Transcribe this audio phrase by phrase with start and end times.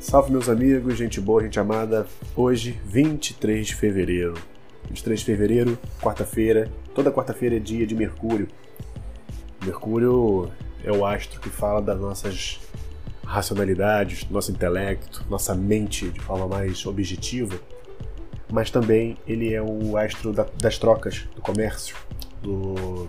[0.00, 2.06] Salve meus amigos, gente boa, gente amada.
[2.34, 4.32] Hoje, 23 de fevereiro.
[4.88, 6.70] 23 de fevereiro, quarta-feira.
[6.94, 8.48] Toda quarta-feira é dia de Mercúrio.
[9.62, 10.50] Mercúrio
[10.82, 12.58] é o astro que fala das nossas
[13.22, 17.60] racionalidades, nosso intelecto, nossa mente de forma mais objetiva.
[18.50, 21.94] Mas também ele é o astro das trocas, do comércio,
[22.42, 23.06] do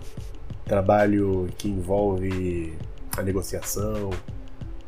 [0.65, 2.77] trabalho que envolve
[3.17, 4.09] a negociação,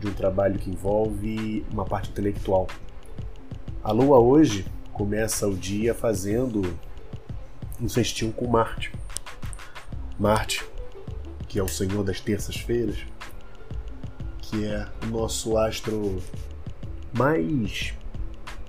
[0.03, 2.67] de um trabalho que envolve uma parte intelectual.
[3.81, 6.77] A Lua hoje começa o dia fazendo
[7.81, 8.91] um sextil com Marte.
[10.19, 10.65] Marte,
[11.47, 12.97] que é o senhor das terças-feiras,
[14.39, 16.21] que é o nosso astro
[17.17, 17.93] mais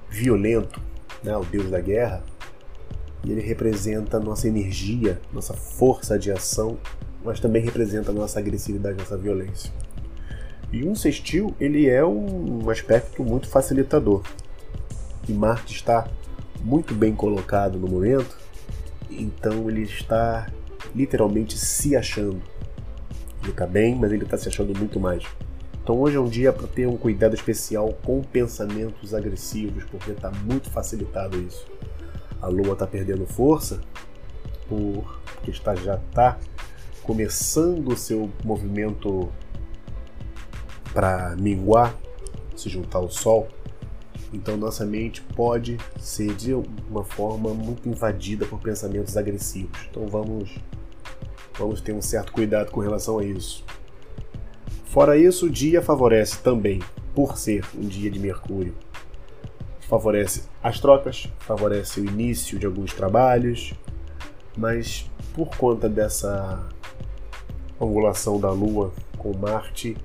[0.09, 0.80] violento,
[1.23, 2.23] né, o deus da guerra,
[3.24, 6.79] e ele representa nossa energia, nossa força de ação,
[7.24, 9.73] mas também representa nossa agressividade, nossa violência.
[10.74, 14.24] E um sextil, ele é um aspecto muito facilitador.
[15.29, 16.09] E Marte está
[16.65, 18.37] muito bem colocado no momento,
[19.09, 20.51] então ele está
[20.93, 22.43] literalmente se achando.
[23.40, 25.23] Ele está bem, mas ele está se achando muito mais.
[25.80, 30.32] Então hoje é um dia para ter um cuidado especial com pensamentos agressivos, porque está
[30.32, 31.65] muito facilitado isso.
[32.43, 33.80] A Lua está perdendo força
[34.68, 36.37] porque está, já está
[37.04, 39.30] começando o seu movimento
[40.95, 41.95] para minguar,
[42.56, 43.48] se juntar ao Sol,
[44.32, 49.78] então nossa mente pode ser de uma forma muito invadida por pensamentos agressivos.
[49.90, 50.56] Então vamos
[51.59, 53.64] vamos ter um certo cuidado com relação a isso.
[54.86, 56.80] Fora isso, o dia favorece também,
[57.14, 58.74] por ser um dia de Mercúrio,
[59.88, 63.73] favorece as trocas, favorece o início de alguns trabalhos,
[64.56, 66.69] mas por conta dessa
[67.81, 69.97] angulação da Lua com Marte,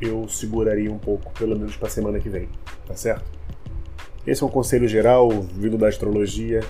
[0.00, 2.48] eu seguraria um pouco, pelo menos para semana que vem,
[2.86, 3.24] tá certo?
[4.26, 6.60] Esse é um conselho geral vindo da astrologia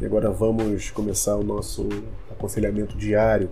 [0.00, 1.88] e agora vamos começar o nosso
[2.30, 3.50] aconselhamento diário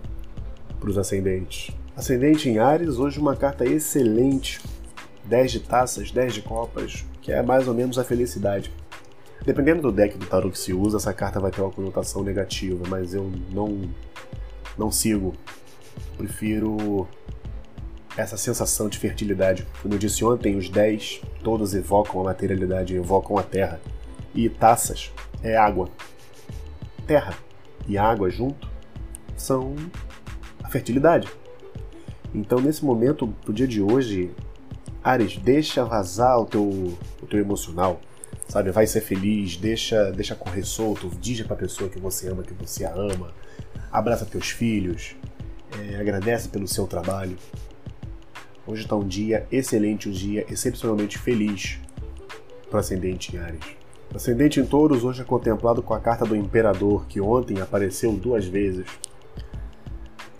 [0.79, 1.75] para os ascendentes.
[1.95, 4.61] Ascendente em Ares, hoje uma carta excelente,
[5.25, 8.71] 10 de taças, 10 de copas, que é mais ou menos a felicidade.
[9.45, 12.83] Dependendo do deck do tarot que se usa, essa carta vai ter uma conotação negativa,
[12.89, 13.89] mas eu não
[14.77, 15.33] não sigo.
[16.17, 17.07] Prefiro
[18.17, 19.67] essa sensação de fertilidade.
[19.81, 23.79] Como eu disse ontem, os 10 todos evocam a materialidade, evocam a terra.
[24.33, 25.11] E taças
[25.41, 25.89] é água.
[27.05, 27.37] Terra
[27.87, 28.67] e água junto
[29.35, 29.75] são
[30.63, 31.27] a fertilidade.
[32.33, 34.31] Então, nesse momento, pro dia de hoje,
[35.03, 38.01] Ares, deixa vazar o teu, o teu emocional,
[38.47, 38.71] sabe?
[38.71, 42.83] Vai ser feliz, deixa, deixa correr solto, diz pra pessoa que você ama, que você
[42.83, 43.31] a ama,
[43.91, 45.15] abraça teus filhos,
[45.79, 47.37] é, agradece pelo seu trabalho,
[48.67, 51.79] Hoje está um dia excelente, um dia excepcionalmente feliz
[52.67, 53.61] para ascendente em Ares.
[54.13, 58.45] Ascendente em Touros hoje é contemplado com a carta do Imperador, que ontem apareceu duas
[58.45, 58.87] vezes.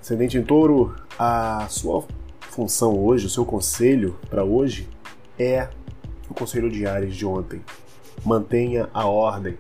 [0.02, 2.04] Ascendente em Touro, a sua
[2.50, 4.90] função hoje, o seu conselho para hoje
[5.38, 5.70] é
[6.28, 7.62] o conselho de Ares de ontem.
[8.26, 9.56] Mantenha a ordem,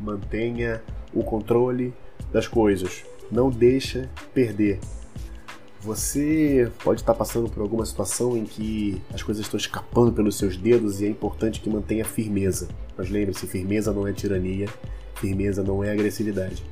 [0.00, 0.82] mantenha
[1.12, 1.92] o controle
[2.32, 4.80] das coisas, não deixa perder,
[5.86, 10.56] você pode estar passando por alguma situação em que as coisas estão escapando pelos seus
[10.56, 12.66] dedos e é importante que mantenha firmeza.
[12.98, 14.68] Mas lembre-se, firmeza não é tirania,
[15.14, 16.64] firmeza não é agressividade.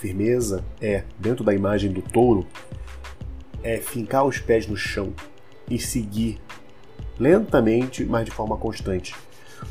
[0.00, 2.46] Firmeza é, dentro da imagem do touro,
[3.62, 5.12] é fincar os pés no chão
[5.70, 6.40] e seguir
[7.18, 9.14] lentamente, mas de forma constante.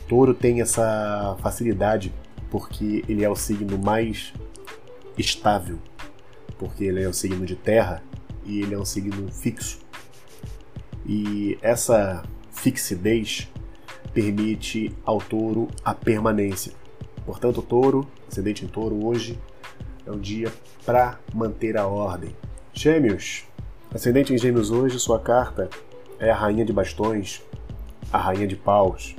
[0.07, 2.13] Touro tem essa facilidade
[2.51, 4.33] porque ele é o signo mais
[5.17, 5.79] estável,
[6.59, 8.03] porque ele é o signo de terra
[8.47, 9.79] e ele é um signo fixo.
[11.05, 13.51] E essa fixidez
[14.13, 16.73] permite ao touro a permanência.
[17.25, 19.37] Portanto, touro, ascendente em touro, hoje
[20.05, 20.51] é um dia
[20.85, 22.35] para manter a ordem.
[22.73, 23.43] Gêmeos,
[23.93, 25.69] ascendente em Gêmeos hoje, sua carta
[26.19, 27.43] é a Rainha de Bastões,
[28.11, 29.15] a Rainha de Paus.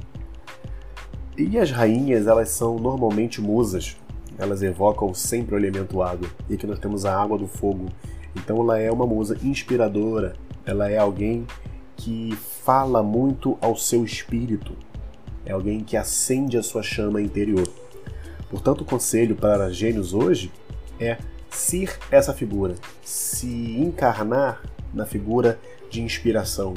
[1.37, 3.97] E as rainhas, elas são normalmente musas,
[4.37, 6.29] elas evocam sempre o elemento água.
[6.49, 7.87] E aqui nós temos a água do fogo
[8.39, 11.47] então ela é uma musa inspiradora, ela é alguém
[11.97, 14.77] que fala muito ao seu espírito,
[15.45, 17.67] é alguém que acende a sua chama interior.
[18.51, 20.53] Portanto, o conselho para gênios hoje
[20.99, 21.19] é
[21.51, 24.63] ser essa figura, se encarnar
[24.93, 25.59] na figura
[25.91, 26.75] de inspiração.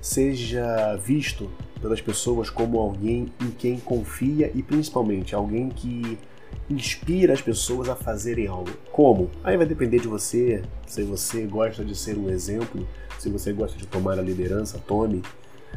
[0.00, 1.50] Seja visto
[1.80, 6.18] pelas pessoas como alguém em quem confia e principalmente alguém que
[6.68, 8.70] inspira as pessoas a fazerem algo.
[8.92, 9.30] Como?
[9.42, 12.86] Aí vai depender de você, se você gosta de ser um exemplo,
[13.18, 15.22] se você gosta de tomar a liderança, tome.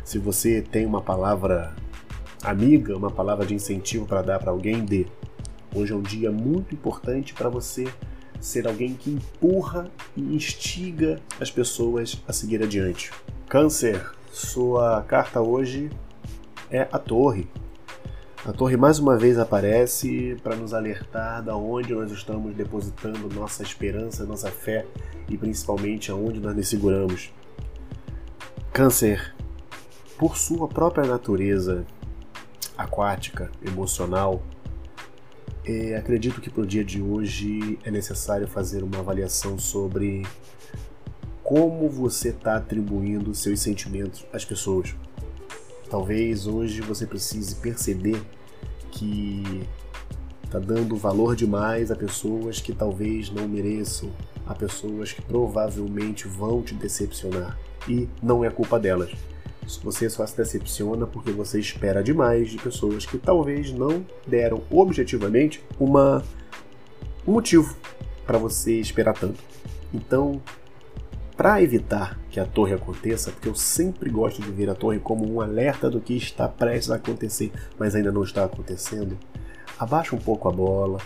[0.03, 1.75] Se você tem uma palavra
[2.43, 5.05] amiga, uma palavra de incentivo para dar para alguém, dê.
[5.73, 7.87] Hoje é um dia muito importante para você
[8.39, 13.11] ser alguém que empurra e instiga as pessoas a seguir adiante.
[13.47, 15.89] Câncer, sua carta hoje
[16.69, 17.47] é a Torre.
[18.43, 23.61] A torre mais uma vez aparece para nos alertar da onde nós estamos depositando nossa
[23.61, 24.83] esperança, nossa fé
[25.29, 27.31] e principalmente aonde nós nos seguramos.
[28.73, 29.35] Câncer,
[30.17, 31.85] por sua própria natureza
[32.75, 34.41] aquática, emocional,
[35.63, 40.25] é, acredito que para o dia de hoje é necessário fazer uma avaliação sobre
[41.43, 44.95] como você está atribuindo seus sentimentos às pessoas.
[45.91, 48.23] Talvez hoje você precise perceber
[48.91, 49.67] que
[50.45, 54.09] está dando valor demais a pessoas que talvez não mereçam,
[54.47, 57.59] a pessoas que provavelmente vão te decepcionar.
[57.89, 59.11] E não é culpa delas.
[59.83, 65.61] Você só se decepciona porque você espera demais de pessoas que talvez não deram objetivamente
[65.77, 66.23] uma,
[67.27, 67.75] um motivo
[68.25, 69.43] para você esperar tanto.
[69.93, 70.41] Então,
[71.41, 75.27] para evitar que a torre aconteça, porque eu sempre gosto de ver a torre como
[75.27, 79.17] um alerta do que está prestes a acontecer, mas ainda não está acontecendo,
[79.79, 80.99] abaixa um pouco a bola,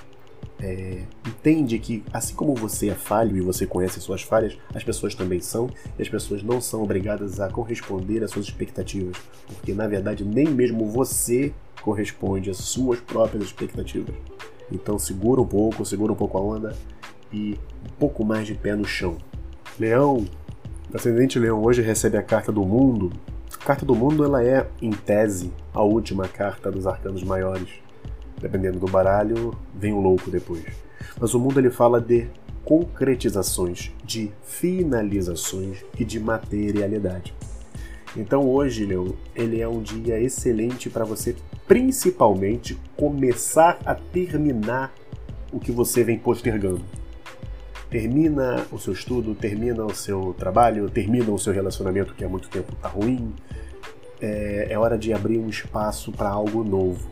[0.60, 5.16] é, entende que assim como você é falho e você conhece suas falhas, as pessoas
[5.16, 9.16] também são, e as pessoas não são obrigadas a corresponder às suas expectativas,
[9.48, 14.14] porque na verdade nem mesmo você corresponde às suas próprias expectativas.
[14.70, 16.76] Então segura um pouco, segura um pouco a onda
[17.32, 19.16] e um pouco mais de pé no chão.
[19.78, 20.26] Leão,
[20.94, 23.12] ascendente Leão hoje recebe a carta do mundo.
[23.54, 27.68] A carta do mundo ela é, em tese, a última carta dos arcanos maiores.
[28.40, 30.64] Dependendo do baralho, vem o louco depois.
[31.20, 32.30] Mas o mundo ele fala de
[32.64, 37.34] concretizações, de finalizações e de materialidade.
[38.16, 41.36] Então hoje, Leão, ele é um dia excelente para você
[41.68, 44.94] principalmente começar a terminar
[45.52, 46.82] o que você vem postergando
[47.96, 52.50] termina o seu estudo, termina o seu trabalho, termina o seu relacionamento que há muito
[52.50, 53.34] tempo está ruim.
[54.20, 57.08] É, é, hora de abrir um espaço para algo novo.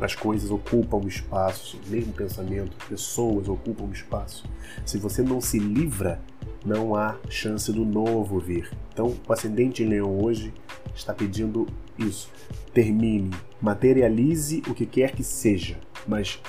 [0.00, 4.44] As coisas ocupam um espaço, mesmo pensamento, pessoas ocupam um espaço.
[4.84, 6.20] Se você não se livra,
[6.66, 8.68] não há chance do novo vir.
[8.92, 10.52] Então, o ascendente em leão hoje
[10.96, 11.64] está pedindo
[11.96, 12.28] isso.
[12.72, 13.30] Termine,
[13.62, 15.78] materialize o que quer que seja,
[16.08, 16.42] mas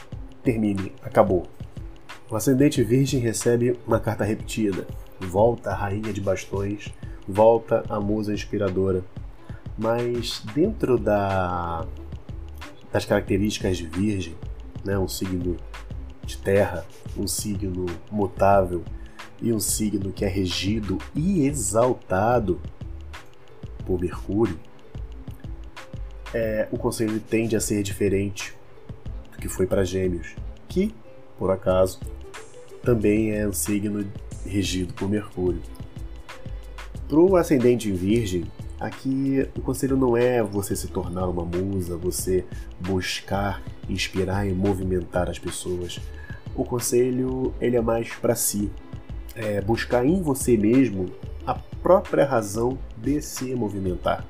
[0.44, 1.46] termine, acabou.
[2.30, 4.88] O ascendente virgem recebe uma carta repetida.
[5.19, 6.92] Volta a rainha de bastões,
[7.27, 9.04] volta a musa inspiradora.
[9.77, 11.86] Mas dentro da,
[12.92, 14.36] das características de virgem,
[14.83, 15.56] né, um signo
[16.25, 16.83] de terra,
[17.16, 18.83] um signo mutável
[19.39, 22.60] e um signo que é regido e exaltado
[23.86, 24.60] por Mercúrio,
[26.33, 28.54] é, o conselho tende a ser diferente
[29.31, 30.36] do que foi para Gêmeos,
[30.68, 30.94] que,
[31.38, 32.00] por acaso,
[32.86, 34.06] também é um signo
[34.46, 35.60] regido por Mercúrio.
[37.10, 38.46] Para o ascendente em Virgem,
[38.80, 42.46] aqui o conselho não é você se tornar uma musa, você
[42.80, 46.00] buscar inspirar e movimentar as pessoas.
[46.56, 48.70] O conselho ele é mais para si,
[49.36, 51.08] é buscar em você mesmo
[51.46, 54.24] a própria razão de se movimentar.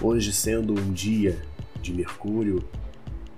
[0.00, 1.38] Hoje, sendo um dia
[1.80, 2.64] de Mercúrio,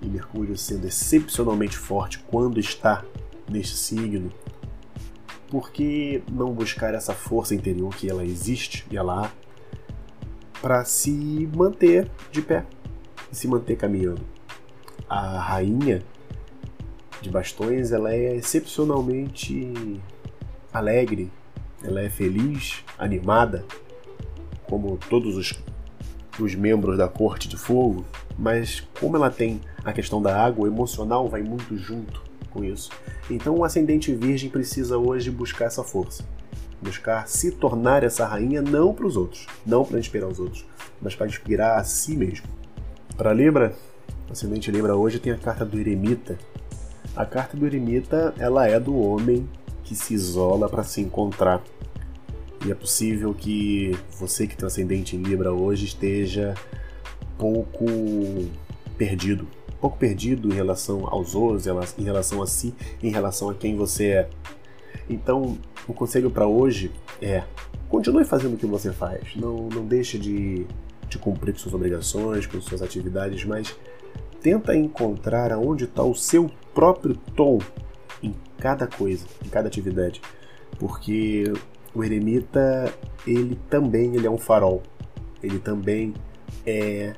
[0.01, 3.03] e Mercúrio sendo excepcionalmente forte quando está
[3.49, 4.31] neste signo,
[5.49, 9.31] por que não buscar essa força interior que ela existe e ela há
[10.61, 12.65] para se manter de pé
[13.31, 14.21] e se manter caminhando?
[15.07, 16.01] A rainha
[17.21, 20.01] de bastões ela é excepcionalmente
[20.73, 21.31] alegre,
[21.83, 23.63] ela é feliz, animada,
[24.67, 25.53] como todos os,
[26.39, 28.03] os membros da corte de fogo,
[28.37, 32.25] mas como ela tem a questão da água, o emocional vai muito junto
[32.55, 32.89] com isso.
[33.29, 36.23] Então o ascendente virgem precisa hoje buscar essa força.
[36.81, 40.65] Buscar se tornar essa rainha não para os outros, não para inspirar os outros,
[41.01, 42.47] mas para inspirar a si mesmo.
[43.17, 43.75] Para Libra,
[44.29, 46.37] o ascendente Libra hoje tem a carta do eremita.
[47.13, 49.47] A carta do eremita, ela é do homem
[49.83, 51.61] que se isola para se encontrar.
[52.65, 56.55] E é possível que você que tem ascendente em Libra hoje esteja
[57.37, 57.85] pouco
[58.97, 59.45] perdido,
[59.79, 64.07] pouco perdido em relação aos outros, em relação a si, em relação a quem você
[64.07, 64.29] é.
[65.09, 66.91] Então, o conselho para hoje
[67.21, 67.43] é:
[67.89, 70.65] continue fazendo o que você faz, não, não deixe de,
[71.07, 73.75] de cumprir com suas obrigações, com suas atividades, mas
[74.41, 77.59] tenta encontrar aonde está o seu próprio tom
[78.21, 80.21] em cada coisa, em cada atividade,
[80.79, 81.51] porque
[81.93, 82.93] o eremita
[83.25, 84.83] ele também ele é um farol.
[85.41, 86.13] ele também
[86.65, 87.13] é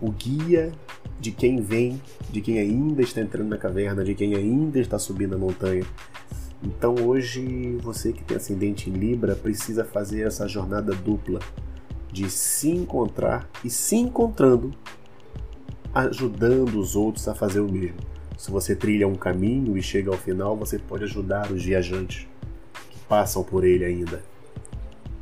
[0.00, 0.72] o guia
[1.22, 5.36] de quem vem, de quem ainda está entrando na caverna, de quem ainda está subindo
[5.36, 5.84] a montanha.
[6.60, 11.38] Então hoje você que tem ascendente em Libra precisa fazer essa jornada dupla
[12.12, 14.72] de se encontrar e se encontrando,
[15.94, 17.98] ajudando os outros a fazer o mesmo.
[18.36, 22.26] Se você trilha um caminho e chega ao final, você pode ajudar os viajantes
[22.90, 24.24] que passam por ele ainda.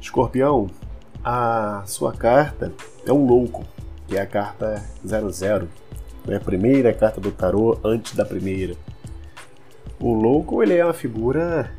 [0.01, 0.67] Escorpião,
[1.23, 2.73] a sua carta
[3.05, 3.67] é um louco,
[4.09, 5.69] que é a carta 00.
[6.29, 8.75] É a primeira carta do tarô antes da primeira.
[9.99, 11.71] O louco ele é uma figura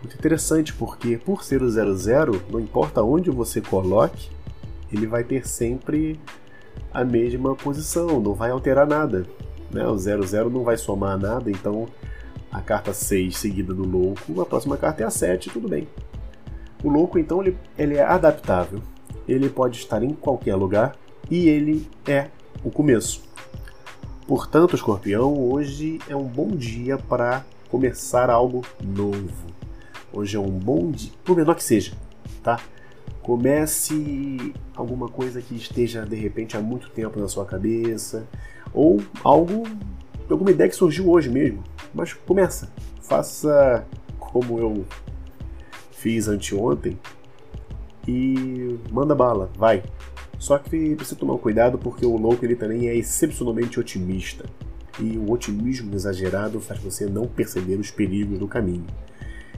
[0.00, 4.30] muito interessante porque por ser o 00, não importa onde você coloque,
[4.92, 6.20] ele vai ter sempre
[6.92, 9.26] a mesma posição, não vai alterar nada.
[9.70, 9.86] Né?
[9.86, 11.86] O 00 não vai somar nada, então
[12.50, 15.88] a carta 6 seguida do louco, a próxima carta é a 7, tudo bem.
[16.84, 18.82] O louco, então, ele, ele é adaptável.
[19.26, 20.96] Ele pode estar em qualquer lugar
[21.30, 22.28] e ele é
[22.64, 23.22] o começo.
[24.26, 29.48] Portanto, escorpião, hoje é um bom dia para começar algo novo.
[30.12, 31.92] Hoje é um bom dia, por menor que seja,
[32.40, 32.60] tá?
[33.20, 38.24] Comece alguma coisa que esteja de repente há muito tempo na sua cabeça,
[38.72, 39.64] ou algo,
[40.30, 41.64] alguma ideia que surgiu hoje mesmo.
[41.92, 43.84] Mas começa, faça
[44.20, 44.84] como eu
[45.90, 46.96] fiz anteontem
[48.06, 49.82] e manda bala, vai.
[50.38, 54.44] Só que precisa tomar cuidado porque o louco ele também é excepcionalmente otimista.
[55.00, 58.86] E o otimismo exagerado faz você não perceber os perigos do caminho.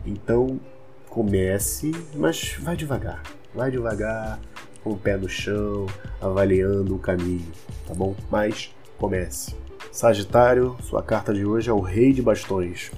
[0.06, 0.60] Então,
[1.08, 3.22] comece, mas vai devagar.
[3.54, 4.40] Vai devagar,
[4.84, 5.86] com o pé no chão,
[6.20, 7.50] avaliando o caminho,
[7.86, 8.14] tá bom?
[8.30, 9.56] Mas comece.
[9.90, 12.90] Sagitário, sua carta de hoje é o Rei de Bastões.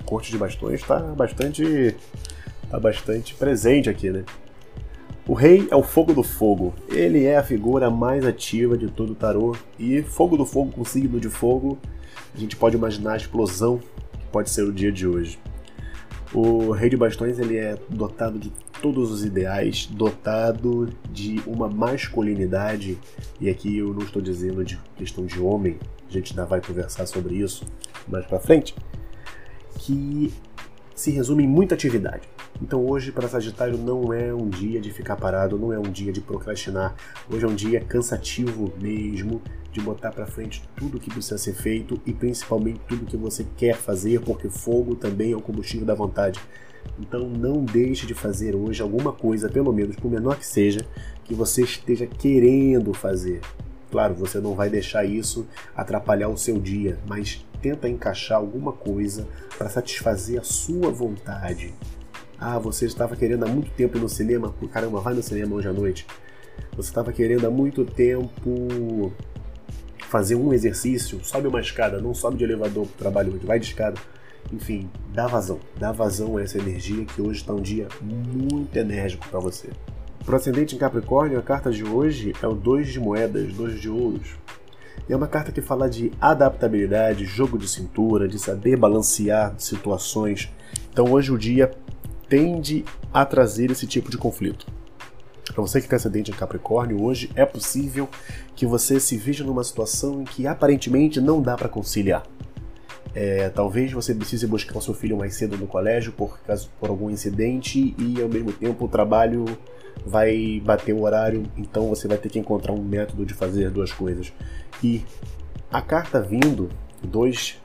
[0.00, 1.96] A corte de bastões está bastante
[2.70, 4.24] tá bastante presente aqui, né?
[5.26, 6.74] O rei é o fogo do fogo.
[6.88, 9.56] Ele é a figura mais ativa de todo o tarô.
[9.78, 11.78] E fogo do fogo com signo de fogo,
[12.34, 15.38] a gente pode imaginar a explosão que pode ser o dia de hoje.
[16.34, 18.50] O rei de bastões ele é dotado de
[18.80, 22.98] todos os ideais, dotado de uma masculinidade,
[23.40, 27.06] e aqui eu não estou dizendo de questão de homem, a gente ainda vai conversar
[27.06, 27.64] sobre isso
[28.08, 28.74] mais para frente,
[29.78, 30.32] que
[30.94, 32.22] se resume em muita atividade.
[32.60, 36.12] Então hoje para Sagitário não é um dia de ficar parado, não é um dia
[36.12, 36.94] de procrastinar.
[37.30, 39.40] Hoje é um dia cansativo mesmo,
[39.72, 43.74] de botar para frente tudo que precisa ser feito e principalmente tudo que você quer
[43.74, 46.38] fazer, porque fogo também é o combustível da vontade.
[46.98, 50.80] Então não deixe de fazer hoje alguma coisa, pelo menos por menor que seja,
[51.24, 53.40] que você esteja querendo fazer.
[53.90, 59.26] Claro, você não vai deixar isso atrapalhar o seu dia, mas tenta encaixar alguma coisa
[59.56, 61.74] para satisfazer a sua vontade.
[62.44, 64.52] Ah, você estava querendo há muito tempo ir no cinema?
[64.72, 66.04] Caramba, vai no cinema hoje à noite.
[66.76, 69.12] Você estava querendo há muito tempo
[70.08, 73.60] fazer um exercício, sobe uma escada, não sobe de elevador para o trabalho hoje, vai
[73.60, 74.00] de escada.
[74.52, 75.60] Enfim, dá vazão.
[75.78, 79.70] Dá vazão a essa energia que hoje está um dia muito enérgico para você.
[80.24, 83.80] Para o ascendente em Capricórnio, a carta de hoje é o 2 de moedas, 2
[83.80, 84.34] de ouros.
[85.08, 90.52] É uma carta que fala de adaptabilidade, jogo de cintura, de saber balancear situações.
[90.90, 91.70] Então hoje o dia
[92.32, 94.66] tende a trazer esse tipo de conflito.
[95.52, 98.08] Para você que tem ascendente em Capricórnio, hoje é possível
[98.56, 102.22] que você se veja numa situação em que aparentemente não dá para conciliar.
[103.14, 106.88] É, talvez você precise buscar o seu filho mais cedo no colégio por, caso, por
[106.88, 109.44] algum incidente e ao mesmo tempo o trabalho
[110.06, 113.92] vai bater o horário, então você vai ter que encontrar um método de fazer duas
[113.92, 114.32] coisas.
[114.82, 115.04] E
[115.70, 116.70] a carta vindo,
[117.02, 117.60] dois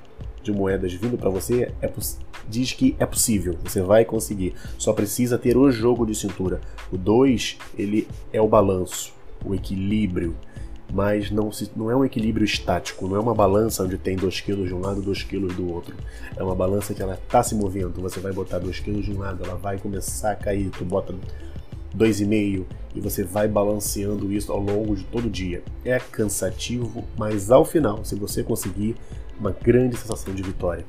[0.52, 1.92] de moedas vindo para você, é
[2.50, 4.54] diz que é possível, você vai conseguir.
[4.78, 6.62] Só precisa ter o jogo de cintura.
[6.92, 9.14] O 2, ele é o balanço,
[9.46, 10.36] o equilíbrio,
[10.92, 14.40] mas não, se, não é um equilíbrio estático, não é uma balança onde tem 2
[14.40, 15.94] kg de um lado, 2 kg do outro.
[16.36, 18.02] É uma balança que ela está se movendo.
[18.02, 21.14] Você vai botar 2 kg de um lado, ela vai começar a cair, tu bota
[21.96, 22.64] 2,5
[22.96, 25.62] e você vai balanceando isso ao longo de todo o dia.
[25.84, 28.96] É cansativo, mas ao final, se você conseguir,
[29.40, 30.86] uma grande sensação de vitória.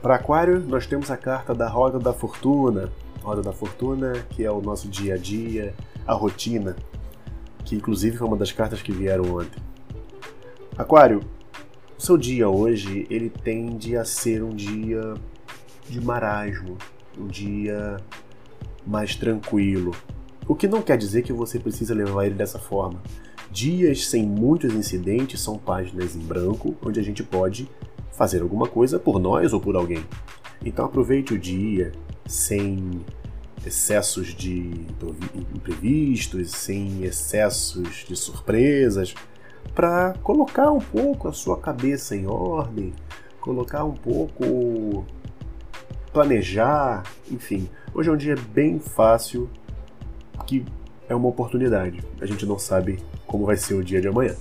[0.00, 2.90] Para Aquário, nós temos a carta da Roda da Fortuna.
[3.22, 5.74] Roda da Fortuna, que é o nosso dia a dia,
[6.06, 6.74] a rotina,
[7.64, 9.62] que inclusive foi uma das cartas que vieram ontem.
[10.76, 11.20] Aquário,
[11.96, 15.14] o seu dia hoje, ele tende a ser um dia
[15.88, 16.76] de marasmo,
[17.16, 17.98] um dia
[18.84, 19.92] mais tranquilo.
[20.48, 23.00] O que não quer dizer que você precisa levar ele dessa forma.
[23.52, 27.68] Dias sem muitos incidentes são páginas em branco, onde a gente pode
[28.10, 30.02] fazer alguma coisa por nós ou por alguém.
[30.64, 31.92] Então aproveite o dia
[32.26, 33.02] sem
[33.66, 34.86] excessos de
[35.54, 39.14] imprevistos, sem excessos de surpresas,
[39.74, 42.94] para colocar um pouco a sua cabeça em ordem,
[43.38, 45.04] colocar um pouco
[46.10, 47.68] planejar, enfim.
[47.92, 49.50] Hoje é um dia bem fácil
[50.46, 50.64] que
[51.12, 52.00] é uma oportunidade.
[52.20, 54.34] A gente não sabe como vai ser o dia de amanhã.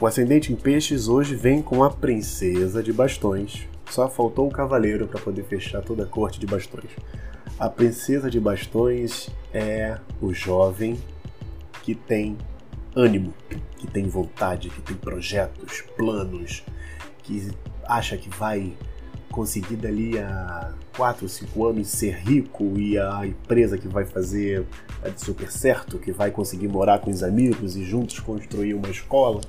[0.00, 3.68] O ascendente em peixes hoje vem com a princesa de bastões.
[3.88, 6.90] Só faltou o cavaleiro para poder fechar toda a corte de bastões.
[7.58, 10.98] A princesa de bastões é o jovem
[11.82, 12.36] que tem
[12.94, 13.32] ânimo,
[13.76, 16.64] que tem vontade, que tem projetos, planos,
[17.22, 17.50] que
[17.84, 18.72] acha que vai
[19.30, 24.66] conseguir dali a 4, 5 anos ser rico e a empresa que vai fazer
[25.02, 29.40] é super certo, que vai conseguir morar com os amigos e juntos construir uma escola,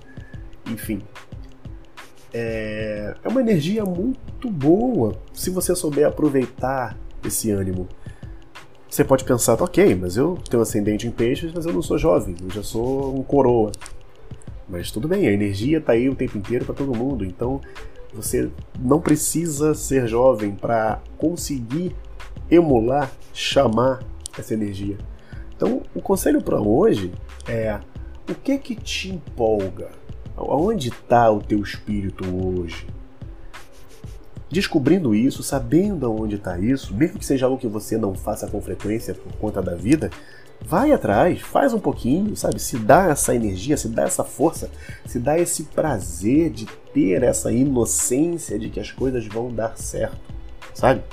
[0.68, 1.02] enfim.
[2.34, 7.88] É, é uma energia muito boa se você souber aproveitar esse ânimo.
[8.90, 12.36] Você pode pensar, ok, mas eu tenho ascendente em peixes, mas eu não sou jovem,
[12.42, 13.72] eu já sou um coroa.
[14.68, 17.60] Mas tudo bem, a energia está aí o tempo inteiro para todo mundo, então
[18.14, 18.50] você
[18.80, 21.96] não precisa ser jovem para conseguir
[22.50, 24.04] emular, chamar
[24.38, 24.98] essa energia.
[25.56, 27.14] Então, o conselho para hoje
[27.48, 27.80] é:
[28.30, 29.90] o que que te empolga?
[30.36, 32.88] Aonde está o teu espírito hoje?
[34.50, 38.62] Descobrindo isso, sabendo aonde está isso, mesmo que seja algo que você não faça com
[38.62, 40.10] frequência por conta da vida,
[40.64, 42.60] vai atrás, faz um pouquinho, sabe?
[42.62, 44.70] Se dá essa energia, se dá essa força,
[45.06, 50.20] se dá esse prazer de ter essa inocência de que as coisas vão dar certo,
[50.74, 51.04] sabe?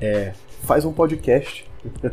[0.00, 1.64] É, faz um podcast.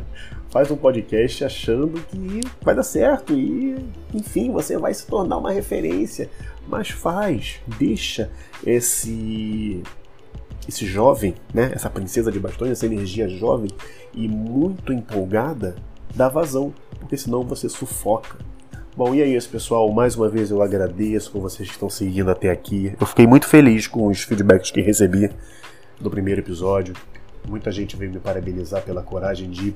[0.49, 3.75] faz um podcast achando que vai dar certo e,
[4.13, 6.29] enfim, você vai se tornar uma referência.
[6.67, 8.31] Mas faz, deixa
[8.65, 9.83] esse
[10.67, 13.71] esse jovem, né, essa princesa de bastões, essa energia jovem
[14.13, 15.75] e muito empolgada,
[16.15, 18.37] dá vazão, porque senão você sufoca
[18.99, 19.89] Bom, e é isso, pessoal.
[19.93, 22.93] Mais uma vez eu agradeço por vocês que estão seguindo até aqui.
[22.99, 25.31] Eu fiquei muito feliz com os feedbacks que recebi
[26.01, 26.93] do primeiro episódio.
[27.47, 29.73] Muita gente veio me parabenizar pela coragem de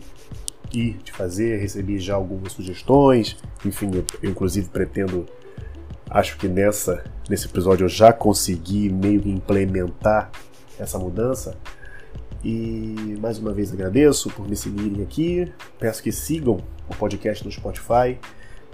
[0.73, 1.57] ir, de fazer.
[1.61, 3.37] Recebi já algumas sugestões.
[3.65, 5.25] Enfim, eu, inclusive pretendo.
[6.09, 10.31] Acho que nessa, nesse episódio eu já consegui meio que implementar
[10.77, 11.55] essa mudança.
[12.43, 15.51] E mais uma vez agradeço por me seguirem aqui.
[15.79, 18.17] Peço que sigam o podcast no Spotify.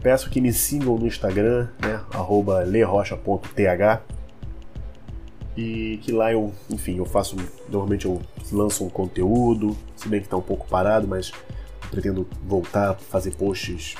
[0.01, 2.01] Peço que me sigam no Instagram, né,
[2.65, 4.01] lerrocha.th
[5.60, 7.36] e que lá eu, enfim, eu faço,
[7.69, 11.34] normalmente eu lanço um conteúdo, se bem que está um pouco parado, mas
[11.91, 13.95] pretendo voltar a fazer posts,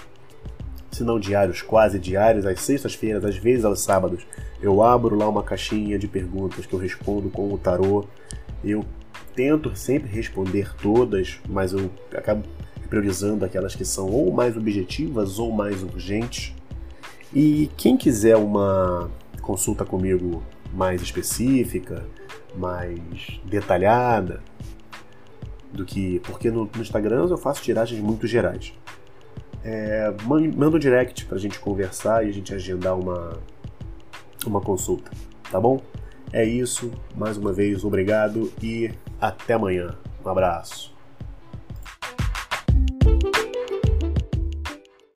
[0.90, 4.26] se não diários, quase diários, às sextas-feiras, às vezes aos sábados.
[4.62, 8.06] Eu abro lá uma caixinha de perguntas que eu respondo com o tarô.
[8.64, 8.86] Eu
[9.40, 12.44] tento sempre responder todas, mas eu acabo
[12.90, 16.54] priorizando aquelas que são ou mais objetivas ou mais urgentes.
[17.34, 19.10] E quem quiser uma
[19.42, 22.06] consulta comigo mais específica,
[22.54, 24.44] mais detalhada,
[25.72, 26.20] do que.
[26.26, 28.74] Porque no, no Instagram eu faço tiragens muito gerais.
[29.64, 33.40] É, manda um direct pra gente conversar e a gente agendar uma,
[34.46, 35.10] uma consulta,
[35.50, 35.82] tá bom?
[36.34, 39.96] É isso, mais uma vez, obrigado e até amanhã.
[40.26, 40.99] Um abraço.